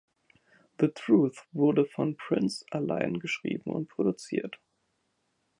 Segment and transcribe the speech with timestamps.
[0.79, 4.59] „The Truth“ wurde von Prince allein geschrieben und produziert.